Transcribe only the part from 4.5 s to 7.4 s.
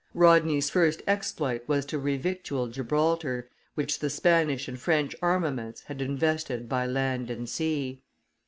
and French armaments had invested by land